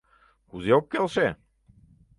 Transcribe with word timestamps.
—Кузе 0.49 0.71
ок 0.79 0.85
келше? 0.91 1.27